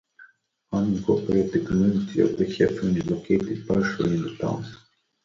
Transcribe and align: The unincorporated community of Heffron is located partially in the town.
The 0.71 0.77
unincorporated 0.79 1.67
community 1.67 2.21
of 2.21 2.31
Heffron 2.31 2.95
is 2.97 3.05
located 3.07 3.67
partially 3.67 4.15
in 4.15 4.23
the 4.23 4.35
town. 4.35 4.65